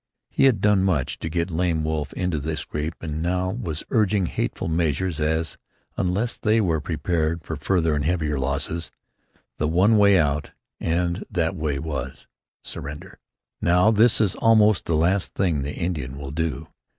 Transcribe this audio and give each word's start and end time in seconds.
He 0.31 0.45
had 0.45 0.61
done 0.61 0.81
much 0.83 1.19
to 1.19 1.29
get 1.29 1.51
Lame 1.51 1.83
Wolf 1.83 2.11
into 2.13 2.39
the 2.39 2.57
scrape 2.57 2.95
and 3.01 3.21
now 3.21 3.51
was 3.51 3.83
urging 3.91 4.25
hateful 4.25 4.67
measures 4.67 5.19
as, 5.19 5.59
unless 5.95 6.35
they 6.37 6.59
were 6.59 6.81
prepared 6.81 7.43
for 7.43 7.55
further 7.55 7.93
and 7.93 8.03
heavier 8.03 8.39
losses, 8.39 8.89
the 9.59 9.67
one 9.67 9.99
way 9.99 10.17
out, 10.17 10.53
and 10.79 11.23
that 11.29 11.55
way 11.55 11.77
was 11.77 12.25
surrender. 12.63 13.19
Now, 13.61 13.91
this 13.91 14.19
is 14.19 14.33
almost 14.37 14.85
the 14.85 14.95
last 14.97 15.35
thing 15.35 15.61
the 15.61 15.75
Indian 15.75 16.17
will 16.17 16.31
do. 16.31 16.69